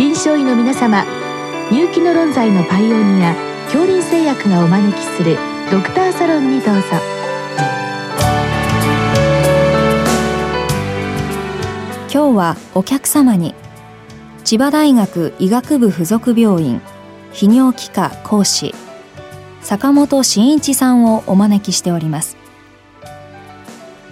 [0.00, 1.04] 臨床医の皆様
[1.70, 5.36] 入気の論剤のパイオニア恐林製薬がお招きする
[5.70, 6.82] ドクターサロンにどうぞ。
[12.10, 13.54] 今日はお客様に
[14.42, 16.80] 千葉大学医学部附属病院
[17.34, 18.74] 泌尿器科講師
[19.60, 22.38] 坂本真一さんをお招きしております。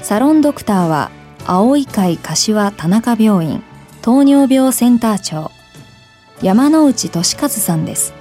[0.02, 1.10] サロンドクターは
[1.46, 3.62] 青い会柏田中病院
[4.02, 5.50] 糖尿病センター長
[6.42, 8.14] 山内俊和さんです。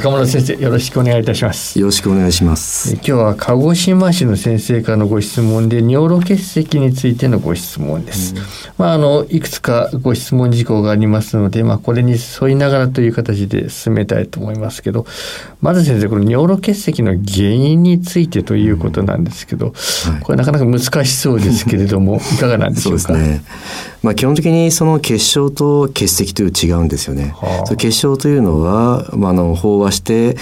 [0.00, 1.78] 坂本先生よろしくお願いいたします。
[1.78, 2.94] よろしくお願いします。
[2.94, 8.42] 今日は鹿児島市の先生からのご質問で尿路結石についてのご質問です、うん、
[8.76, 15.06] まああのいくつかご質問事項がありますのでまあこれに沿いながらという形で進めたいと思いますけど
[15.60, 20.12] まず先生この尿路結石の原因についてということなんですけど、うん。
[20.12, 23.12] はい、これなかなか難しそうですけれども いかがなんでしょうか？
[23.12, 23.44] ね。
[24.02, 30.36] まあ基本的にその結晶と結石という違うんですよね、はあ、結晶というのは、まあ、あの飽和して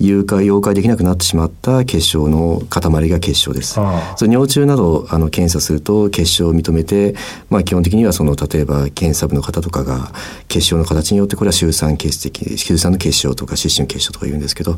[0.00, 3.78] 誘拐溶解できなくなってしまった結晶の塊が結晶です。
[4.16, 7.14] そ尿中などあの検査すると結晶を認めて、
[7.50, 10.12] まあ、基本的にはその例えば検査部の方とかが
[10.48, 14.74] 結晶の形によってこれは臭酸結石臭酸の結晶とか湿疹結晶とか言うんですけど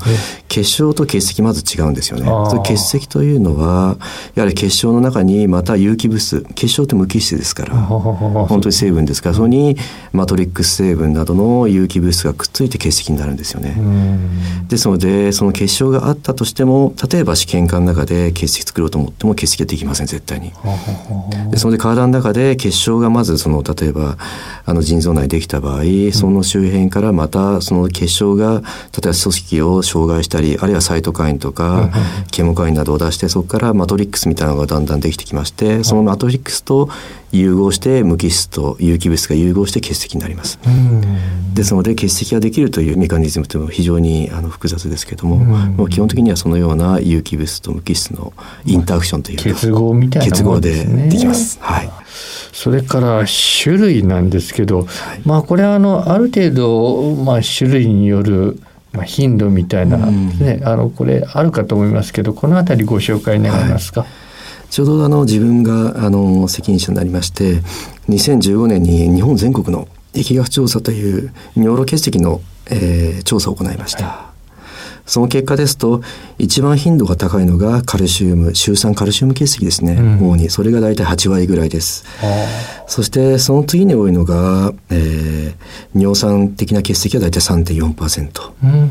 [0.49, 2.27] 結晶と結石まず違うんですよね。
[2.65, 3.99] 結石というのは
[4.35, 9.77] やはり結晶の中にまた有機物質結晶って無機質ですから本当に成分ですからそこに
[10.13, 13.77] マトリックス成分などの有機物質がくっついて結石になるんですよね。
[14.69, 20.53] ですのででその結晶があったとしても例えば試験管の中で結石作ろうと思っても結石はできません絶対に。
[21.51, 24.17] でそので体の中で結晶がまずその例えば
[24.65, 25.83] あの腎臓内できた場合、
[26.13, 28.63] その周辺からまたその結晶が例えば
[29.01, 31.91] 組織を障害したりあるいはサイトカインとか、
[32.31, 36.89] ケモカインなどを出してそこからマトリックスみたいなのがだんだんできてきましてそのマトリックスと
[37.33, 40.59] 融合して無機質と有機物が融合して結石になります。
[41.55, 48.33] ですので結石ができるというメカニズムというのは非常にあの複雑ですけども、もう基本的にはそのような有機物と無機質の
[48.65, 51.59] インタークションというか、結合みたいな、結合でできます。
[51.61, 51.91] はい。
[52.53, 54.89] それから種類なんですけど、はい、
[55.25, 58.61] まあこれはあのある程度まあ種類による
[58.93, 64.03] まあ頻度みたいなね、うん、あのこれあるかと思いますけど、このあたりご紹介願えますか？
[64.03, 64.11] はい
[64.73, 67.61] ちょうどあの自分があの責任者になりまして
[68.09, 72.41] 2015年に日本全国の疫学調査という尿路結石の、
[72.71, 74.61] えー、調査を行いました、はい、
[75.05, 76.01] その結果ですと
[76.39, 80.49] 一番頻度が高いのがカルシウム週酸カルシウム結石ですね、うん、主に。
[80.49, 82.07] それが大体8割ぐらいです。
[82.87, 85.55] そしてその次に多いのが、えー、
[85.95, 88.91] 尿酸的な結石は大体3.4%、うん、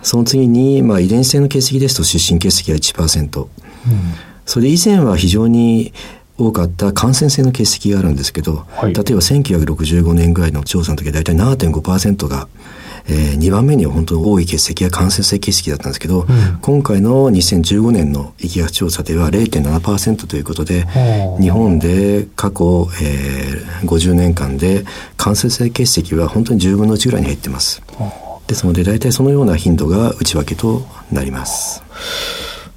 [0.00, 3.48] その次に、まあ、遺伝子性の結石ですと湿疹結石が1%、うん
[4.50, 5.92] それで以前は非常に
[6.36, 12.48] 多かった感染性の結石があるんですけど、はい、例えば1965年ぐらいの調査の時は大体7.5%が、
[13.06, 20.84] えー、2番目に本当に多い結石や感染性結石だったんですけど、うん、今回の2015年の疫学調査では0.7%ということで
[21.40, 24.84] 日本で過去、えー、50年間で
[25.16, 27.82] 感染性結石は本当に10分の1ぐらいに減ってます。
[28.48, 30.82] ですので大体そのような頻度が内訳と
[31.12, 31.84] なります。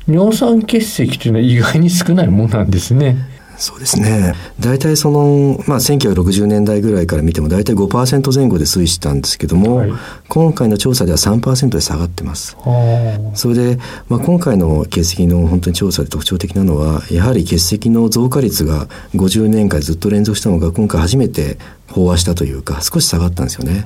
[0.07, 3.33] 尿酸結石というのは意外に少ないものなんですね。
[3.57, 9.91] そうですね大体その、まあ、1960年代ぐらいから見ても大体5%前後で推移したんですけども、はい、
[10.27, 12.57] 今回の調査では3%で下がってます。
[13.35, 21.57] それで、まあ、今回の結石の本当に調査で特徴的なのはやはり結石の増加率が50年間ずっと連続したのが今回初めて
[21.89, 23.85] 飽和したというか少し下がったんですよね。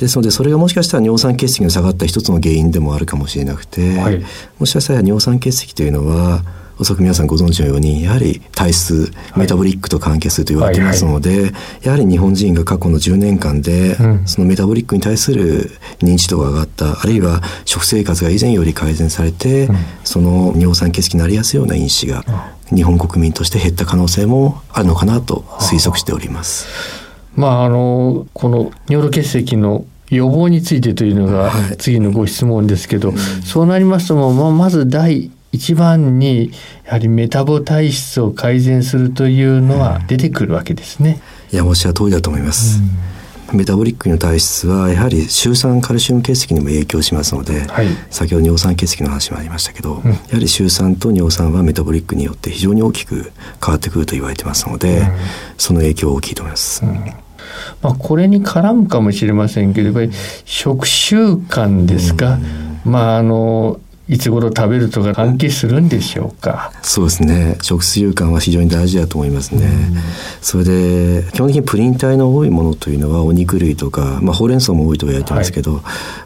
[0.00, 4.24] ですのでそれがもしかしたら尿酸結石が下がった一つの原因でもあるかもしれなくて、はい、
[4.58, 6.42] もしかしたら尿酸結石というのは
[6.78, 11.52] おそらく皆さんご存知のようにやはり体質メタボリックと関係すると言われていますので、はいはい。
[11.52, 22.24] はい、やはり日本人が過去の10年間で、そのメタボリックに対する認知度が上がったあるいは食生活が以前より改善されて、うん、その尿酸結石になりやすいような因子が
[22.74, 26.99] 日本国民として減った可能性もあるのかなと推測しております。
[27.36, 36.52] まあ、あのこの尿路結石の予防についてというのが次のご質問ですけど、はいうん、そうなりますとも、まあ、まず第一番に
[36.84, 41.20] やはりメタボ体質を改善するというのは出てくるわけですね。
[41.52, 42.80] いやおっしゃる通りだと思います。
[43.52, 53.32] メタボリックの体質はやはりシュウ酸カルシウム結石にも影響しますので、はい、先ほど尿酸結石の話もありましたけど、うん、やはりシュウ酸と尿酸はメタボリックによって非常に大きく
[53.64, 55.06] 変わってくると言われてますので、うん、
[55.58, 56.84] その影響は大きいと思います。
[56.84, 56.94] うん。
[57.82, 60.10] まあ、これに絡むかもしれませんけどやっぱり
[60.44, 62.38] 食習慣ですか、
[62.84, 66.72] まああのいつ頃食べるとか関係するんでしょうか？
[66.82, 67.56] そうですね。
[67.62, 69.70] 食習慣は非常に大事だと思いますね、
[70.42, 75.82] それで基本的にプリン体の多いものというのはお肉類とか、まあ、ほうれん草も多いと言われてますけど、はい、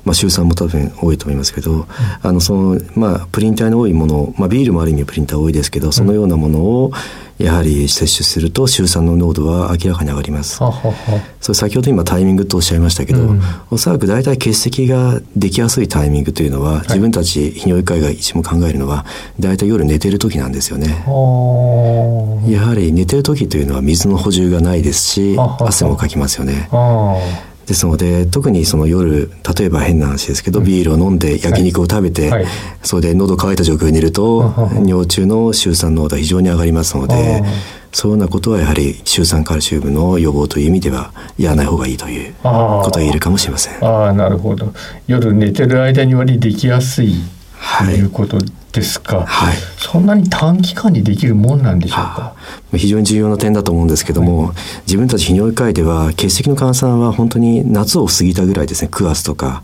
[0.06, 1.86] まあ、週酸も多分多いと思いますけど、うん、
[2.22, 6.90] あのそのまあプリン体の多いもの、まあ、ビールもある意味プリン体多いですけどそのようなものを、
[7.38, 10.62] やはり摂取すると週酸の濃度は明らかに上がります。
[10.62, 10.94] はは
[11.40, 19.04] それ先ほど今タイミングとおっしゃいましたけど、うん、おそらく大体欠席ができやすいタイミングというのは、はい、自分たち泌尿器科医が一番考えるのは
[19.40, 21.04] 大体夜寝てる時なんですよね。
[22.48, 26.68] やはり寝てる時というのは水の補充がないですし汗もかきますよね。
[27.66, 32.46] ですので特にその夜例えば変な話ですけど、ビールを飲んで焼肉を食べて、はい、
[32.82, 34.52] それで喉乾いた状況にいると、
[34.84, 37.42] 尿中の臭酸濃度は非常に上がりますので
[37.92, 43.84] そういうようなことはやはり臭酸カルシウムの予防という意味ではやらない方がいいということが言えるかもしれません。
[43.84, 44.72] ああなるほど。
[45.06, 47.14] 夜寝てる間に割りできやすい
[47.78, 48.38] ということ
[48.72, 52.34] ですか、はい、そんなに短期間にできるもんなんでしょうか？
[52.72, 58.88] 非常に重要な点だと思うんですけども、はい、自分たち泌尿器科医では血石の換算は本当に夏を過ぎたぐらいですね。
[58.90, 59.62] 9月とか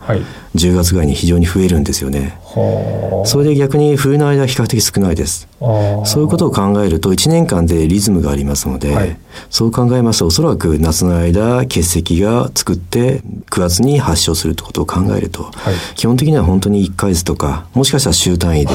[0.55, 5.47] 10月ぐらいに非常に増えるんですよね、はい、それで逆に冬の間比較的少ないです。
[6.05, 9.15] そういうことを考えると1年間でリズムがありますので、はい、
[9.49, 13.21] そう考えますとおそらく夏の間血石が作って
[13.51, 15.51] 9月に発症するってことを考えると、
[15.95, 18.73] 基本的には本当に1か月とかもしかしたら週単位で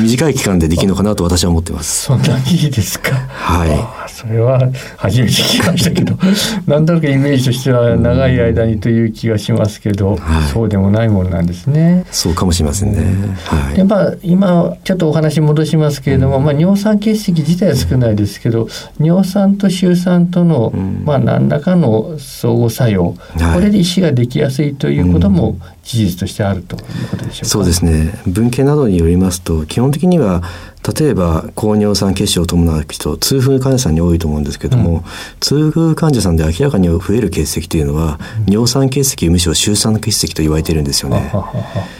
[0.00, 2.04] 短い期間でできるのかなと私は思ってます。
[2.04, 3.14] そんなにいいですか？
[3.16, 4.10] はい。
[4.12, 4.60] それは
[4.96, 6.16] 初めて聞きましたけど、
[6.66, 10.18] なんとなくイメージとしては長い間にという気がしますけど、はい、
[10.52, 12.04] そうでもないものなんですね。
[12.10, 12.98] そうかもしれませんね。
[13.46, 13.76] はい。
[13.76, 18.68] でまあ今ちょっとお話戻しますけれども、うん、まあ尿酸結石自体は少ないですけど、
[18.98, 25.56] 尿酸と臭酸との、うん、まあ何らかの相互作用、はい、これで石ができやすいということも
[25.96, 27.46] 事実としてあるということでしょうか。
[27.46, 28.20] そうですね。
[28.26, 30.42] 文献などによりますと基本的には
[30.82, 35.02] 例えば高尿酸血症を伴う人痛風患者さんに多いと思うんですけども、うん、
[35.40, 41.30] 痛風患者さんで明らかに増える結石というのは、うん、尿酸結石むしろ臭酸結石と言われているんですよね。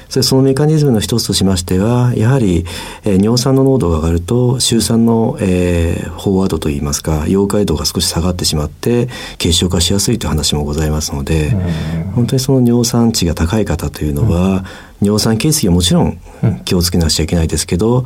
[0.08, 2.64] それそのメカニズムの一つとしましてはやはり、
[3.04, 14.64] えー、尿酸の濃度が上がると臭酸の、えー、飽和度といいますか溶解度が少し下がってしまって結晶化しやすいという話もございますので、うん、本当にその尿酸値が高い方というのは、
[15.00, 16.20] 尿酸結石はもちろん。
[16.64, 18.04] 気をつけなくちゃいけないですけど、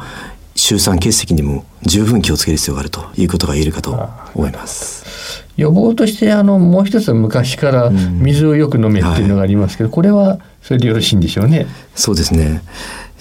[0.55, 5.45] 周産結石にも十分気をつける必要があるということが言えるかと思います。
[5.57, 11.67] 予防としてあのもう一つ昔から水をよく飲めっていうのがありますけど、うんはい、これはそれでよろしいんでしょうね。
[11.95, 12.63] そうですね。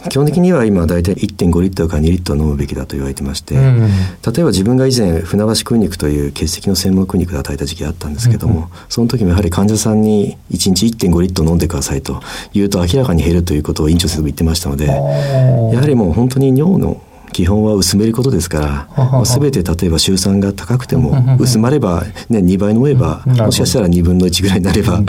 [0.09, 12.21] 基本的には今大体1.5リットルから2リットル飲むべきだと言われてまして、うん、例えば自分が以前船橋クリニックという血石の専門クリニックで働いた時期があったんですけども、うん、その時もやはり患者さんに1日1.5リットル飲んでくださいと
[12.53, 17.01] 言うと明らかに減るということを院長先生も言ってましたのでやはりもう本当に尿の
[17.33, 25.01] 基本は薄めることですからすべて例えば週酸が高くても薄まれば、ね、2倍飲めばもしかしたら2分の1ぐらいになれば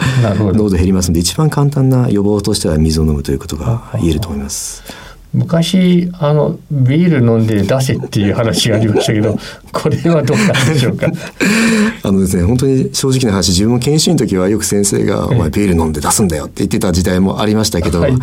[0.53, 5.04] 濃度減りますので一番簡単な予防としては水を飲むということが言えると思います。
[5.35, 9.37] 昔あのビール飲んで出せっていう話がありましたけど
[9.73, 11.09] これはどうなんでしょうか？
[12.05, 18.17] あのですね本当に正直な話自分も研修の時はよく先生が「お前ビール飲んで出すんだよ」って言ってた時代もありましたけど、はい、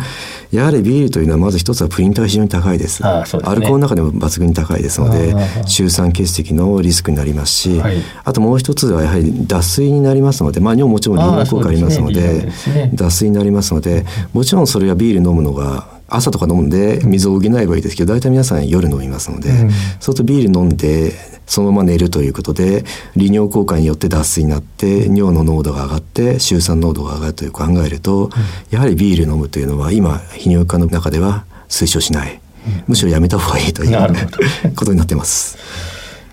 [0.52, 3.02] やはりビールというのはまず一つはプリントが非常に高いです。
[3.02, 5.34] ね、アルコールの中でも抜群に高いですので
[5.66, 21.12] 中酸結石のリスクになりますし、はい、あともう一つはやはり脱水になりますのでまあ尿もちろん利尿効果ありますので、ね、脱水になりますのでもちろんそれはビール飲むのが朝とか飲んで水を補えばいいですけど大体皆さん夜飲みますので、うん、そうするとビール飲んで
[21.46, 22.84] そのまま寝るということで
[23.16, 28.30] 利尿効果によって脱水になって尿の濃度が上がって臭酸濃度が上がるという考えると、うん、
[28.70, 32.40] やはりビール飲むというのは今泌尿器科の中では推奨しない、
[32.86, 35.91] むしろやめた方がいいということになってます。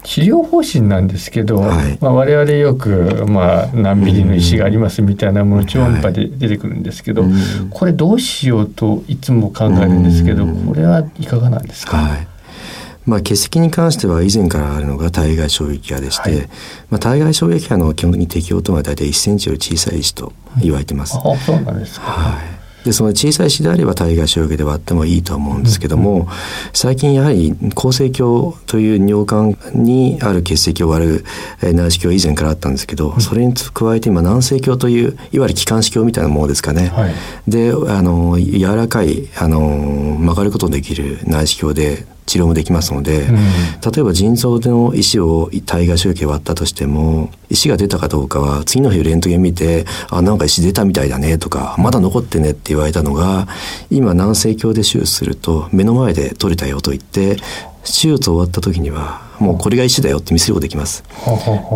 [0.10, 7.32] 治療方針なんですけど、はい、まあ、我々よく、まあ、何ミリの石がありますみたいなもの超音波で出てくるんですけど、はい、
[7.70, 12.28] これどうしようといつも考えるんですけど、これはいかがなんですか、はい。
[13.06, 16.50] まあ、結石に関しては以前からあるのが体外衝撃波でして、はい、
[16.90, 21.20] まあ、体外衝撃波の基本的に適応とは大体1センチより小さい石と言われてます。
[21.24, 26.28] うん、あそうなんですか、はいでその小さい石であれば体外衝撃で割ってもいいと思うんですけども、
[26.74, 31.24] 最近やはり構成鏡という尿管にある結石を割
[31.62, 37.14] る内視鏡以前からあったんですけど、うん、それに加えて今軟性鏡といういわゆる気管支鏡みたいなものですかね、はい、
[37.48, 39.60] であの柔らかいあの
[40.20, 53.48] 曲がることのできる内視鏡で治療もできますので、うん、例えば腎臓の石を体外周期割ったとしても石が出たかどうかは次の日レントゲン見てあなんか石出たみたいだねとかまだ残ってねって言われたのが
[53.90, 57.38] 今軟性鏡で手術すると目の前で取れたよと言って
[57.84, 61.04] 手術終わった時にはもうこれが石だよって見せることできます。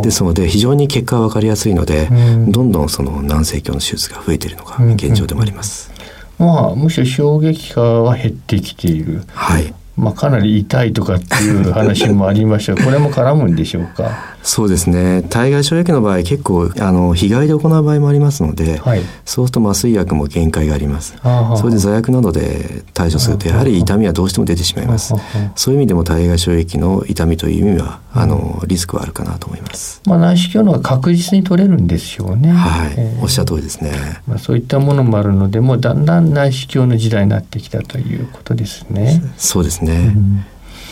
[0.04, 5.92] ですので非常に結果が分かりやすいので、うん、どんどんその軟性鏡の手術が増えているのが現状でもあります。
[6.40, 9.24] うんうん、まあむしろ衝撃波は減ってきている。
[9.28, 9.74] はい。
[9.96, 14.34] まあ、かなり痛いとかっていう話もありましたこれも絡むんでしょうか？
[14.42, 15.24] そうですね。
[15.30, 21.16] 体外衝撃の場合結構あの日帰りで行う場合もありますので、はい、そうすると麻酔薬も限界があります。
[21.56, 25.14] それで座薬などで対処するとやはり痛みはどうしても出てしまいます。
[25.56, 32.52] そういう意味でも体外衝撃の痛みという意味はあのリスクはあるかなと思います、まあ、内視鏡のが確実に取れるんですよね。
[32.52, 33.92] はい、えー、おっしゃる通りですね、
[34.28, 39.22] まあ、そういったものもあるのでもうだんだん内視鏡の時代になってきたということですね。
[39.38, 40.46] そうですね、うん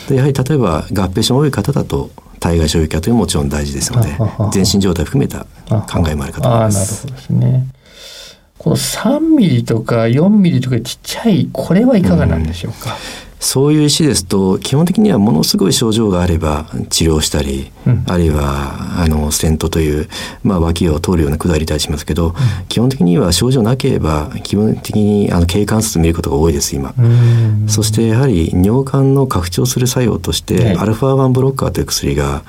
[0.10, 4.10] でやはり例えば合併症の多い方だと体外衝撃波というのももちろん大事ですので
[4.52, 7.06] 全身状態含めた考えもあるかと思います。
[7.06, 7.68] なるほどですね。
[8.58, 12.92] この3ミリとか4ミリとかちっちゃいこれはいかがなんでしょうか、
[13.26, 20.08] うんそういう石ですと基本的にはものすごい症状があれば治療したり、うん、あるいはあのステントという、
[20.44, 22.34] まあ、脇を通るような管りたりしますけど、うん、
[22.68, 26.94] 基本的には症状なければ基本的にあの経関節見ることが多いです今。
[27.68, 32.44] そしてやはり尿管の拡張する作用として、アルファ1ブロッカーという薬が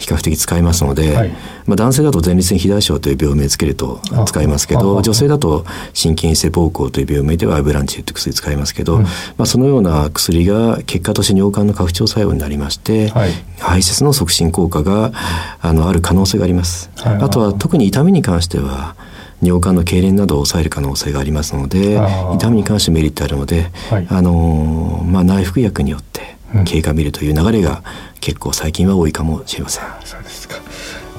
[0.00, 1.28] 比較的使いますので、はい、
[1.66, 15.12] まあ、男性だと前立腺肥大症という病名つけると使いますけど女性だと心筋性膀胱という病名ではアブランチという薬使いますけど、うん、まあ、そのような薬が結果として尿管の拡張作用になりまして、はい、排泄の促進効果が
[15.60, 16.90] あのある可能性があります。
[16.96, 18.96] はい、あとは特に痛みに関しては
[19.42, 21.98] 尿管の痙攣などを抑える可能性がありますので
[22.34, 23.70] 痛みに関してメリットあるので、
[24.08, 26.29] あのまあ、内服薬によって
[26.64, 27.82] 経過見るという流れが
[28.20, 29.84] 結構最近は多いかもしれません。
[30.04, 30.56] そうですか。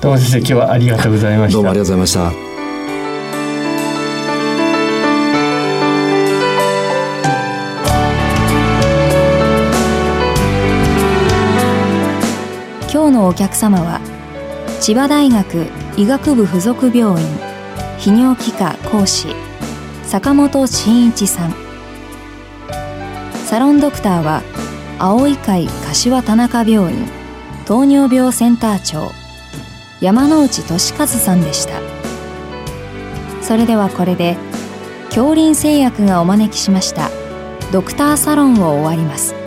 [0.02, 1.54] どうも先生今日はありがとうございました。
[1.54, 2.52] どうもありがとうございました。
[12.92, 14.02] 今日のお客様は
[14.82, 17.28] 千葉大学医学部附属病院
[18.00, 19.28] 泌尿器科講師
[20.04, 21.54] 坂本真一さん
[23.46, 24.42] サロンドクターは
[25.04, 27.10] 青い会柏田中病院
[27.66, 29.12] 糖尿病センター長
[30.00, 31.82] 山内俊和さんでした。
[33.42, 34.38] それではこれで
[35.06, 37.10] 恐林製薬がお招きしました
[37.72, 39.41] ドクターサロンを終わります。